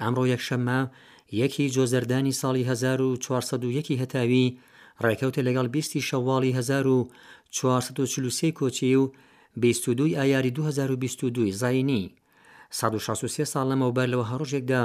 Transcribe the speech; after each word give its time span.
ئەمڕۆ 0.00 0.24
یەکشەممە 0.32 0.80
یەکی 1.40 1.72
جۆزەردانی 1.74 2.38
ساڵی 2.40 2.66
1940 2.70 4.00
هەتاوی 4.02 4.46
ڕێکەوتە 5.04 5.40
لەگەڵ 5.48 5.66
بیستی 5.74 6.06
شەواڵی 6.08 6.52
1940 6.56 8.52
کۆچی 8.58 8.94
و 9.00 9.02
22 9.60 10.06
ئایاری 10.16 10.50
2022 10.50 11.50
زینی 11.62 12.04
1663 12.74 13.44
ساڵ 13.52 13.64
لەمەوبەر 13.70 14.06
لەوە 14.12 14.24
هەڕۆژێکدا 14.30 14.82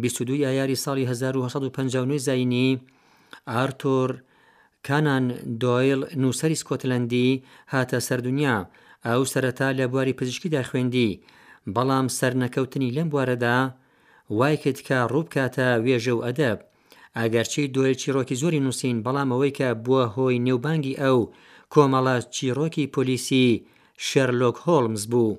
22 0.00 0.34
یاری 0.58 0.76
ساڵی 0.84 1.04
1950 1.10 2.18
زینی 2.26 2.68
ئارتۆر 3.52 4.08
کانان 4.86 5.24
دۆیل 5.62 6.00
نووسری 6.22 6.56
سکۆتلندی 6.62 7.28
هاتە 7.72 7.98
سەردونیا 8.08 8.56
ئەو 9.06 9.22
سەرەتا 9.32 9.68
لە 9.78 9.84
بواری 9.92 10.16
پزیشکیدا 10.20 10.62
خوێندی 10.68 11.10
بەڵام 11.74 12.06
سەرنەکەوتنی 12.18 12.94
لەم 12.96 13.08
بوارەدا 13.12 13.58
وای 14.38 14.56
کرد 14.62 14.78
کە 14.86 14.98
ڕووبکاتە 15.12 15.68
وێژە 15.84 16.14
و 16.16 16.24
ئەدەب 16.26 16.58
ئەگەرچی 17.18 17.70
دوێل 17.74 17.94
چیرۆکی 18.02 18.38
زۆری 18.42 18.64
نووسین 18.66 18.96
بەڵام 19.06 19.28
ئەوەی 19.32 19.56
کە 19.58 19.68
بووە 19.84 20.02
هۆی 20.14 20.42
نێوبانگی 20.46 20.98
ئەو 21.02 21.18
کۆمەڵە 21.72 22.16
چیرۆکی 22.34 22.90
پۆلیسی 22.94 23.48
شەرلۆک 24.08 24.56
هۆڵمز 24.66 25.04
بوو. 25.12 25.32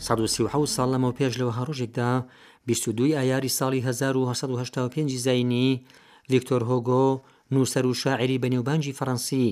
1970 0.00 0.68
ساڵ 0.76 0.88
لەمەەوە 0.94 1.16
پێش 1.18 1.32
لەوە 1.40 1.52
هەڕۆژێکدا 1.58 2.10
22 2.66 3.18
ئایاری 3.18 3.50
ساڵی 3.58 3.80
1995 3.86 5.08
زینی 5.26 5.68
ڤکتۆر 6.32 6.62
هۆگۆ 6.70 7.06
نووسەر 7.54 7.84
و 7.90 7.94
شاعری 8.02 8.40
بەنێوبانجی 8.44 8.96
فەڕەنسی 8.98 9.46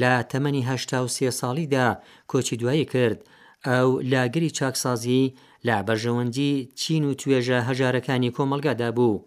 لە 0.00 0.12
تەمەنیه 0.30 1.04
ساڵیدا 1.40 1.86
کۆچی 2.30 2.56
دوایی 2.60 2.84
کرد 2.92 3.18
ئەو 3.66 3.88
لاگری 4.12 4.50
چاکسازی 4.58 5.22
لا 5.66 5.76
بەژەوەندی 5.86 6.52
چین 6.80 7.02
و 7.04 7.16
توێژە 7.20 7.58
هەژارەکانی 7.68 8.34
کۆمەلگادا 8.36 8.88
بوو. 8.96 9.24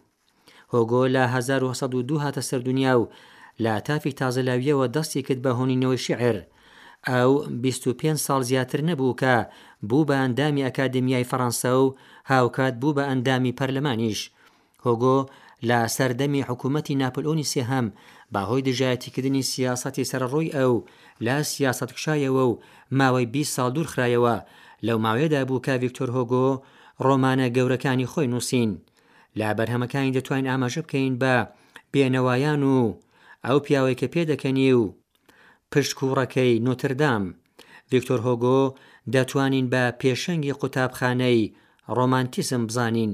هۆگۆ 0.74 1.04
لە 1.16 1.24
1992 1.34 2.16
هاتە 2.24 2.40
سەر 2.50 2.60
دنیا 2.68 2.96
و 3.02 3.10
لا 3.64 3.76
تافی 3.88 4.12
تازەلاویەوە 4.20 4.88
دەستی 4.96 5.22
کرد 5.28 5.42
بە 5.46 5.52
هۆنینەوەی 5.60 6.04
شعر. 6.08 6.36
ئەو 7.08 7.32
25 7.64 8.20
ساڵ 8.28 8.40
زیاتر 8.50 8.80
نەبوو 8.90 9.18
کە 9.22 9.36
بوو 9.90 10.08
بە 10.10 10.16
ئەندامی 10.22 10.66
ئەکادمیای 10.68 11.28
فەڕەنسا 11.32 11.72
و 11.84 11.96
هاوکات 12.32 12.74
بوو 12.82 12.96
بە 12.98 13.04
ئەندامی 13.10 13.56
پەرلەمانیش 13.60 14.20
هۆگۆ 14.86 15.20
لە 15.70 15.80
سەردەمی 15.96 16.46
حکوومەتی 16.50 17.00
ناپلئۆنی 17.04 17.50
سێهەم 17.54 17.88
باهۆی 18.34 18.66
دژایەتیکردنی 18.68 19.48
سیاستی 19.52 20.08
سەرڕۆی 20.12 20.54
ئەو 20.58 20.74
لا 21.26 21.38
سیاست 21.54 21.90
کشایەوە 21.98 22.44
و 22.50 22.60
ماوەی 23.00 23.28
20 23.36 23.56
ساڵ 23.56 23.68
دوور 23.76 23.88
خرایەوە 23.94 24.36
لەو 24.86 24.98
ماوەیەدا 25.06 25.42
بوو 25.48 25.64
کە 25.66 25.74
ڤکتۆر 25.84 26.10
هۆگۆ 26.18 26.48
ڕۆمانە 27.06 27.48
گەورەکانی 27.56 28.10
خۆی 28.12 28.28
نووسین 28.34 28.70
لا 29.40 29.50
بەرهەمەکانی 29.58 30.16
دەتوانین 30.18 30.50
ئاماژە 30.52 30.82
بکەین 30.86 31.14
بە 31.22 31.36
بێنەوایان 31.94 32.62
و 32.74 32.78
ئەو 33.46 33.58
پیاوەی 33.66 34.00
کە 34.02 34.08
پێدەکەنی 34.14 34.70
و 34.80 34.84
پشتکوڕەکەی 35.76 36.62
نوتردام 36.66 37.24
ڤکتۆر 37.92 38.20
هۆگۆ 38.28 38.60
دەتوانین 39.14 39.66
بە 39.74 39.84
پێشەنگی 40.02 40.54
قوتابخانەی 40.62 41.40
ڕۆمانتیسم 41.98 42.62
بزانین 42.70 43.12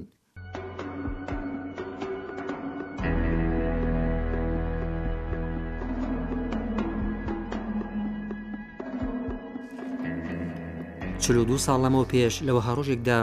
دو 11.51 11.57
ساڵ 11.65 11.79
لەمەوە 11.85 12.05
پێش 12.13 12.33
لەوە 12.47 12.61
هەڕۆژێکدا 12.67 13.21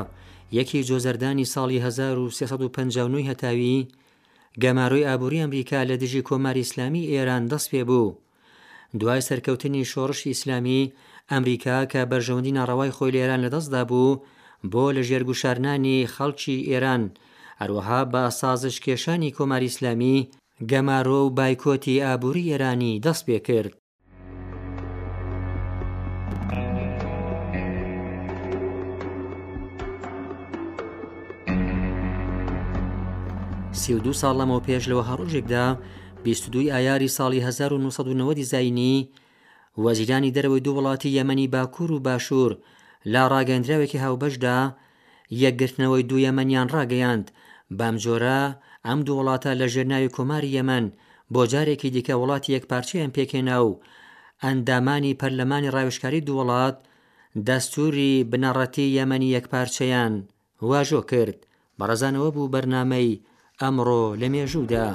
یەکی 0.58 0.84
جۆزەردانی 0.88 1.50
ساڵی 1.54 1.78
1950 1.86 3.28
هەتاوی 3.30 3.86
گەماڕۆی 4.62 5.06
ئابووری 5.08 5.42
ئەمریکا 5.42 5.80
لە 5.90 5.94
دژی 6.02 6.22
کۆماری 6.28 6.62
ئیسلامی 6.64 7.08
ئێران 7.12 7.44
دەست 7.52 7.68
پێ 7.72 7.82
بوو 7.88 8.10
دوای 9.00 9.20
سەرکەوتنی 9.28 9.84
شۆڕشی 9.92 10.26
ئیسلامی 10.30 10.82
ئەمریکا 11.32 11.78
کە 11.92 12.00
بەرژەوەندی 12.10 12.56
ناڕەوای 12.58 12.94
خۆی 12.96 13.12
لە 13.14 13.18
ئێران 13.22 13.40
لەدەستدا 13.46 13.82
بوو 13.90 14.20
بۆ 14.72 14.84
لە 14.96 15.02
ژێرگوشارنانی 15.08 16.08
خەڵکی 16.14 16.58
ئێران 16.70 17.02
هەروەها 17.60 18.00
بە 18.12 18.22
سازش 18.40 18.76
کێشانی 18.84 19.34
کۆماری 19.36 19.68
ئیسلامی 19.70 20.28
گەمارۆ 20.70 21.18
و 21.26 21.30
بایکۆتی 21.36 22.02
ئابووری 22.06 22.48
ئێرانی 22.50 23.00
دەست 23.04 23.22
پێ 23.28 23.38
کرد 23.46 23.72
سی 33.80 33.94
دو 34.04 34.12
ساڵ 34.20 34.34
لەمەوە 34.40 34.64
پێش 34.66 34.82
لەوە 34.90 35.04
هەڕۆژێکدا 35.10 35.66
22 36.24 36.70
ئایاری 36.72 37.08
ساڵی 37.18 37.40
1990 37.44 38.42
زینی 38.52 38.92
وەزیرانی 39.84 40.34
دەرەوەی 40.36 40.64
دوو 40.66 40.74
وڵاتی 40.78 41.10
یەمەنی 41.18 41.46
باکوور 41.54 41.90
و 41.96 42.02
باشوور 42.06 42.52
لا 43.12 43.24
ڕاگەندراوێکی 43.32 43.98
هاوبەشدا 44.04 44.58
یەکگرتنەوەی 45.44 46.04
دوو 46.10 46.24
یەمەنیان 46.26 46.68
ڕاگەیاند 46.76 47.26
بامجۆرە 47.78 48.40
ئەم 48.86 48.98
دوو 49.06 49.16
وڵاتە 49.20 49.50
لە 49.60 49.66
ژێرناوی 49.74 50.14
کۆماری 50.16 50.54
یەمەن 50.58 50.84
بۆ 51.32 51.42
جارێکی 51.52 51.90
دیکە 51.94 52.14
وڵاتی 52.20 52.54
یەکپارچیان 52.56 53.10
پێکێنا 53.16 53.56
و 53.66 53.70
ئەندامانی 54.44 55.16
پەرلەمانی 55.20 55.72
ڕاوشکاری 55.76 56.20
دو 56.26 56.32
وڵات 56.40 56.76
دەستوری 57.48 58.12
بنەڕەتی 58.30 58.86
یەمەنی 58.98 59.32
یەکپارچەیان 59.36 60.12
واژۆ 60.70 61.00
کرد 61.10 61.38
بەڕزانەوە 61.78 62.28
بوو 62.34 62.52
بەرنامەی 62.54 63.20
ئەمڕۆ 63.60 64.02
لە 64.20 64.26
مێژوودا. 64.32 64.88